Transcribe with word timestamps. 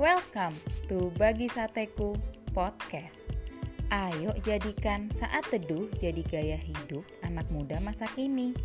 Welcome 0.00 0.56
to 0.88 1.12
Bagi 1.20 1.44
Sateku 1.52 2.16
Podcast. 2.56 3.28
Ayo 3.92 4.32
jadikan 4.40 5.12
saat 5.12 5.44
teduh 5.52 5.92
jadi 6.00 6.24
gaya 6.24 6.56
hidup 6.56 7.04
anak 7.20 7.44
muda 7.52 7.76
masa 7.84 8.08
kini. 8.16 8.56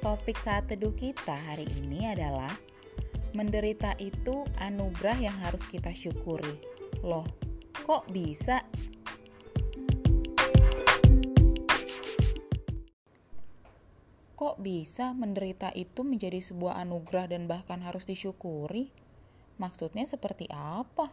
Topik 0.00 0.40
saat 0.40 0.64
teduh 0.64 0.96
kita 0.96 1.36
hari 1.36 1.68
ini 1.84 2.08
adalah 2.08 2.48
menderita 3.36 3.92
itu 4.00 4.48
anugerah 4.56 5.20
yang 5.20 5.36
harus 5.36 5.68
kita 5.68 5.92
syukuri. 5.92 6.56
Loh, 7.04 7.28
kok 7.84 8.08
bisa? 8.08 8.64
Kok 14.32 14.56
bisa 14.64 15.12
menderita 15.12 15.76
itu 15.76 16.00
menjadi 16.00 16.40
sebuah 16.40 16.80
anugerah 16.88 17.36
dan 17.36 17.44
bahkan 17.44 17.84
harus 17.84 18.08
disyukuri? 18.08 19.07
Maksudnya 19.58 20.06
seperti 20.06 20.46
apa? 20.54 21.10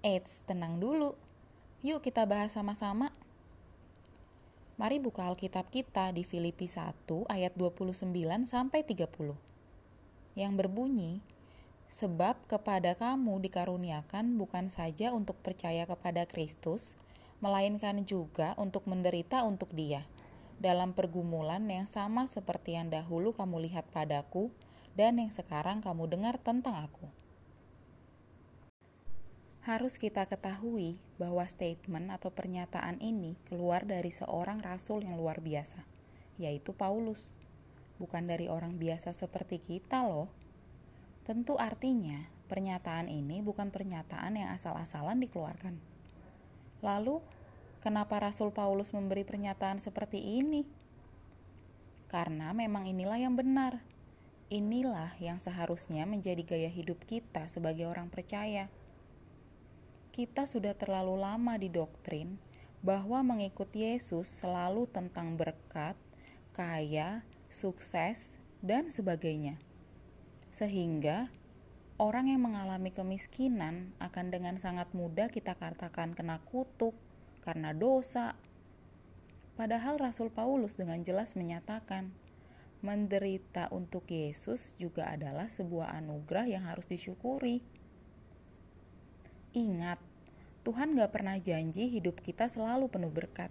Eits, 0.00 0.46
tenang 0.46 0.78
dulu. 0.78 1.18
Yuk 1.82 2.00
kita 2.00 2.24
bahas 2.24 2.54
sama-sama. 2.54 3.12
Mari 4.78 5.02
buka 5.02 5.26
Alkitab 5.26 5.68
kita 5.68 6.14
di 6.14 6.22
Filipi 6.22 6.70
1 6.70 7.06
ayat 7.26 7.52
29 7.58 8.06
sampai 8.46 8.80
30. 8.86 9.34
Yang 10.36 10.52
berbunyi, 10.54 11.24
Sebab 11.86 12.50
kepada 12.50 12.98
kamu 12.98 13.38
dikaruniakan 13.46 14.34
bukan 14.34 14.66
saja 14.68 15.14
untuk 15.14 15.38
percaya 15.38 15.86
kepada 15.86 16.26
Kristus, 16.26 16.98
melainkan 17.38 18.02
juga 18.02 18.58
untuk 18.58 18.90
menderita 18.90 19.46
untuk 19.46 19.70
Dia, 19.70 20.02
dalam 20.58 20.96
pergumulan 20.96 21.62
yang 21.70 21.86
sama 21.86 22.26
seperti 22.26 22.74
yang 22.74 22.90
dahulu 22.90 23.36
kamu 23.36 23.70
lihat 23.70 23.86
padaku 23.94 24.50
dan 24.98 25.20
yang 25.20 25.30
sekarang 25.30 25.78
kamu 25.78 26.10
dengar 26.10 26.40
tentang 26.42 26.74
aku. 26.90 27.06
Harus 29.66 29.98
kita 29.98 30.30
ketahui 30.30 30.94
bahwa 31.18 31.42
statement 31.42 32.14
atau 32.14 32.30
pernyataan 32.30 33.02
ini 33.02 33.34
keluar 33.50 33.82
dari 33.82 34.14
seorang 34.14 34.62
rasul 34.62 35.02
yang 35.02 35.18
luar 35.18 35.42
biasa, 35.42 35.82
yaitu 36.38 36.70
Paulus. 36.70 37.26
Bukan 37.98 38.30
dari 38.30 38.46
orang 38.46 38.78
biasa 38.78 39.10
seperti 39.10 39.58
kita 39.58 40.06
loh. 40.06 40.30
Tentu 41.26 41.58
artinya, 41.58 42.30
pernyataan 42.46 43.10
ini 43.10 43.42
bukan 43.42 43.74
pernyataan 43.74 44.38
yang 44.38 44.54
asal-asalan 44.54 45.18
dikeluarkan. 45.18 45.74
Lalu, 46.86 47.18
kenapa 47.82 48.22
Rasul 48.22 48.54
Paulus 48.54 48.94
memberi 48.94 49.26
pernyataan 49.26 49.82
seperti 49.82 50.22
ini? 50.22 50.62
Karena 52.06 52.54
memang 52.54 52.86
inilah 52.86 53.18
yang 53.18 53.34
benar. 53.34 53.82
Inilah 54.46 55.18
yang 55.18 55.42
seharusnya 55.42 56.06
menjadi 56.06 56.46
gaya 56.46 56.70
hidup 56.70 57.02
kita 57.02 57.50
sebagai 57.50 57.90
orang 57.90 58.14
percaya 58.14 58.70
kita 60.16 60.48
sudah 60.48 60.72
terlalu 60.72 61.20
lama 61.20 61.60
didoktrin 61.60 62.40
bahwa 62.80 63.20
mengikut 63.20 63.68
Yesus 63.76 64.24
selalu 64.24 64.88
tentang 64.88 65.36
berkat, 65.36 65.92
kaya, 66.56 67.20
sukses, 67.52 68.40
dan 68.64 68.88
sebagainya. 68.88 69.60
Sehingga 70.48 71.28
orang 72.00 72.32
yang 72.32 72.48
mengalami 72.48 72.96
kemiskinan 72.96 73.92
akan 74.00 74.32
dengan 74.32 74.56
sangat 74.56 74.88
mudah 74.96 75.28
kita 75.28 75.52
katakan 75.52 76.16
kena 76.16 76.40
kutuk 76.48 76.96
karena 77.44 77.76
dosa. 77.76 78.40
Padahal 79.52 80.00
Rasul 80.00 80.32
Paulus 80.32 80.80
dengan 80.80 81.04
jelas 81.04 81.36
menyatakan, 81.36 82.08
menderita 82.80 83.68
untuk 83.68 84.08
Yesus 84.08 84.72
juga 84.80 85.12
adalah 85.12 85.52
sebuah 85.52 85.92
anugerah 86.00 86.48
yang 86.48 86.64
harus 86.64 86.88
disyukuri. 86.88 87.60
Ingat, 89.56 89.96
Tuhan 90.68 91.00
gak 91.00 91.16
pernah 91.16 91.40
janji 91.40 91.88
hidup 91.88 92.20
kita 92.20 92.44
selalu 92.44 92.92
penuh 92.92 93.08
berkat. 93.08 93.48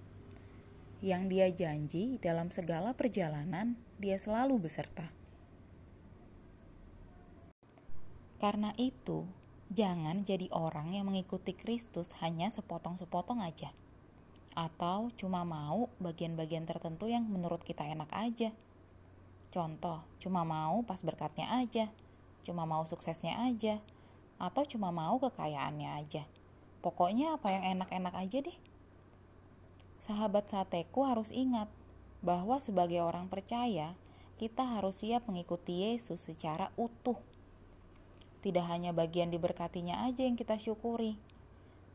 Yang 1.02 1.24
dia 1.34 1.48
janji 1.50 2.22
dalam 2.22 2.54
segala 2.54 2.94
perjalanan, 2.94 3.74
dia 3.98 4.14
selalu 4.22 4.62
beserta. 4.62 5.10
Karena 8.38 8.78
itu, 8.78 9.26
jangan 9.74 10.22
jadi 10.22 10.46
orang 10.54 10.94
yang 10.94 11.10
mengikuti 11.10 11.58
Kristus 11.58 12.14
hanya 12.22 12.54
sepotong-sepotong 12.54 13.42
aja. 13.42 13.74
Atau 14.54 15.10
cuma 15.18 15.42
mau 15.42 15.90
bagian-bagian 15.98 16.70
tertentu 16.70 17.10
yang 17.10 17.26
menurut 17.26 17.66
kita 17.66 17.82
enak 17.82 18.14
aja. 18.14 18.54
Contoh, 19.50 20.06
cuma 20.22 20.46
mau 20.46 20.86
pas 20.86 21.02
berkatnya 21.02 21.50
aja, 21.50 21.90
cuma 22.46 22.70
mau 22.70 22.86
suksesnya 22.86 23.42
aja, 23.42 23.82
atau 24.38 24.64
cuma 24.68 24.92
mau 24.92 25.18
kekayaannya 25.20 25.90
aja. 26.02 26.24
Pokoknya 26.84 27.36
apa 27.40 27.50
yang 27.50 27.64
enak-enak 27.80 28.14
aja 28.14 28.38
deh. 28.46 28.58
Sahabat 30.04 30.52
sateku 30.52 31.02
harus 31.08 31.34
ingat 31.34 31.66
bahwa 32.22 32.62
sebagai 32.62 33.02
orang 33.02 33.26
percaya, 33.26 33.98
kita 34.36 34.62
harus 34.62 35.02
siap 35.02 35.26
mengikuti 35.26 35.88
Yesus 35.88 36.28
secara 36.28 36.70
utuh. 36.76 37.18
Tidak 38.46 38.66
hanya 38.70 38.94
bagian 38.94 39.34
diberkatinya 39.34 40.06
aja 40.06 40.28
yang 40.28 40.38
kita 40.38 40.62
syukuri. 40.62 41.18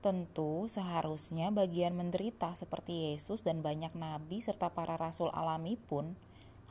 Tentu 0.00 0.66
seharusnya 0.66 1.52
bagian 1.52 1.92
menderita 1.94 2.56
seperti 2.56 3.12
Yesus 3.12 3.44
dan 3.44 3.60
banyak 3.60 3.92
nabi 3.92 4.40
serta 4.40 4.72
para 4.72 4.96
rasul 4.96 5.28
alami 5.30 5.76
pun 5.76 6.16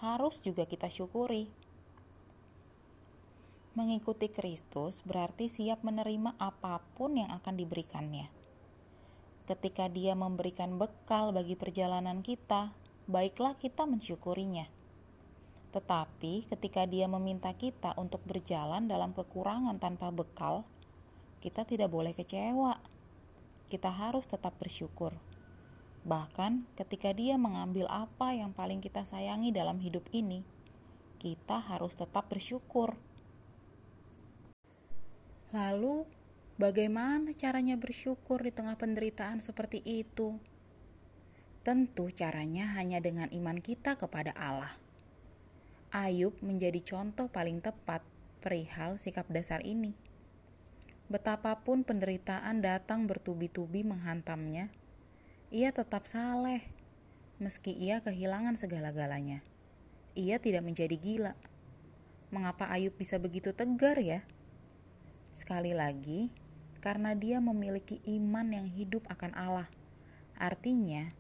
harus 0.02 0.42
juga 0.42 0.66
kita 0.66 0.90
syukuri. 0.90 1.48
Mengikuti 3.80 4.28
Kristus 4.28 5.00
berarti 5.08 5.48
siap 5.48 5.88
menerima 5.88 6.36
apa 6.36 6.84
pun 7.00 7.16
yang 7.16 7.32
akan 7.32 7.56
diberikannya. 7.56 8.28
Ketika 9.48 9.88
Dia 9.88 10.20
memberikan 10.20 10.76
bekal 10.76 11.32
bagi 11.32 11.56
perjalanan 11.56 12.20
kita, 12.20 12.76
baiklah 13.08 13.56
kita 13.56 13.88
mensyukurinya. 13.88 14.68
Tetapi 15.72 16.52
ketika 16.52 16.84
Dia 16.92 17.08
meminta 17.08 17.56
kita 17.56 17.96
untuk 17.96 18.20
berjalan 18.28 18.92
dalam 18.92 19.16
kekurangan 19.16 19.80
tanpa 19.80 20.12
bekal, 20.12 20.68
kita 21.40 21.64
tidak 21.64 21.88
boleh 21.88 22.12
kecewa. 22.12 22.84
Kita 23.72 23.96
harus 23.96 24.28
tetap 24.28 24.60
bersyukur. 24.60 25.16
Bahkan 26.04 26.68
ketika 26.76 27.16
Dia 27.16 27.40
mengambil 27.40 27.88
apa 27.88 28.36
yang 28.36 28.52
paling 28.52 28.84
kita 28.84 29.08
sayangi 29.08 29.56
dalam 29.56 29.80
hidup 29.80 30.04
ini, 30.12 30.44
kita 31.16 31.64
harus 31.64 31.96
tetap 31.96 32.28
bersyukur 32.28 33.00
Lalu, 35.50 36.06
bagaimana 36.62 37.34
caranya 37.34 37.74
bersyukur 37.74 38.46
di 38.46 38.54
tengah 38.54 38.78
penderitaan 38.78 39.42
seperti 39.42 39.82
itu? 39.82 40.38
Tentu, 41.66 42.14
caranya 42.14 42.78
hanya 42.78 43.02
dengan 43.02 43.34
iman 43.34 43.58
kita 43.58 43.98
kepada 43.98 44.30
Allah. 44.38 44.78
Ayub 45.90 46.38
menjadi 46.46 46.78
contoh 46.86 47.34
paling 47.34 47.66
tepat 47.66 48.06
perihal 48.46 49.02
sikap 49.02 49.26
dasar 49.34 49.66
ini. 49.66 49.98
Betapapun 51.10 51.82
penderitaan 51.82 52.62
datang 52.62 53.10
bertubi-tubi 53.10 53.82
menghantamnya, 53.82 54.70
ia 55.50 55.74
tetap 55.74 56.06
saleh, 56.06 56.62
meski 57.42 57.74
ia 57.74 58.06
kehilangan 58.06 58.54
segala-galanya. 58.54 59.42
Ia 60.14 60.38
tidak 60.38 60.62
menjadi 60.62 60.94
gila. 60.94 61.34
Mengapa 62.30 62.70
Ayub 62.70 62.94
bisa 62.94 63.18
begitu 63.18 63.50
tegar 63.50 63.98
ya? 63.98 64.22
Sekali 65.40 65.72
lagi, 65.72 66.28
karena 66.84 67.16
dia 67.16 67.40
memiliki 67.40 68.04
iman 68.12 68.44
yang 68.52 68.68
hidup 68.68 69.08
akan 69.08 69.32
Allah. 69.40 69.72
Artinya, 70.36 71.16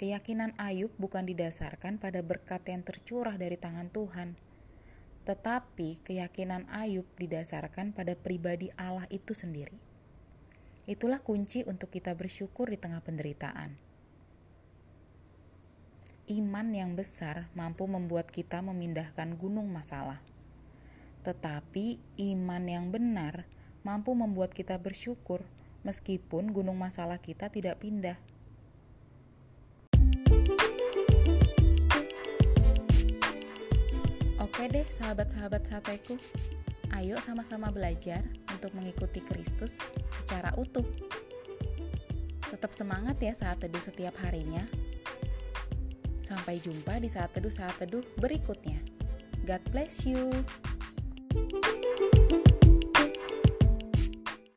keyakinan 0.00 0.56
Ayub 0.56 0.88
bukan 0.96 1.28
didasarkan 1.28 2.00
pada 2.00 2.24
berkat 2.24 2.64
yang 2.72 2.80
tercurah 2.80 3.36
dari 3.36 3.60
tangan 3.60 3.92
Tuhan, 3.92 4.40
tetapi 5.28 6.00
keyakinan 6.08 6.72
Ayub 6.72 7.04
didasarkan 7.20 7.92
pada 7.92 8.16
pribadi 8.16 8.72
Allah 8.80 9.04
itu 9.12 9.36
sendiri. 9.36 9.76
Itulah 10.88 11.20
kunci 11.20 11.68
untuk 11.68 11.92
kita 11.92 12.16
bersyukur 12.16 12.72
di 12.72 12.80
tengah 12.80 13.04
penderitaan. 13.04 13.76
Iman 16.32 16.72
yang 16.72 16.96
besar 16.96 17.52
mampu 17.52 17.84
membuat 17.84 18.32
kita 18.32 18.64
memindahkan 18.64 19.36
gunung 19.36 19.68
masalah 19.68 20.24
tetapi 21.24 21.96
iman 22.20 22.62
yang 22.68 22.92
benar 22.92 23.48
mampu 23.80 24.12
membuat 24.12 24.52
kita 24.52 24.76
bersyukur 24.76 25.40
meskipun 25.84 26.52
gunung 26.52 26.76
masalah 26.76 27.16
kita 27.20 27.48
tidak 27.48 27.80
pindah. 27.80 28.16
Oke 34.40 34.68
deh 34.68 34.86
sahabat-sahabat 34.88 35.64
sateku, 35.68 36.16
ayo 36.96 37.20
sama-sama 37.20 37.68
belajar 37.68 38.24
untuk 38.48 38.72
mengikuti 38.76 39.20
Kristus 39.20 39.80
secara 40.24 40.52
utuh. 40.56 40.86
Tetap 42.48 42.72
semangat 42.72 43.20
ya 43.20 43.36
saat 43.36 43.60
teduh 43.60 43.82
setiap 43.82 44.16
harinya. 44.24 44.64
Sampai 46.24 46.62
jumpa 46.64 46.96
di 47.02 47.12
saat 47.12 47.34
teduh-saat 47.36 47.76
teduh 47.82 48.00
berikutnya. 48.16 48.80
God 49.44 49.60
bless 49.68 50.08
you. 50.08 50.32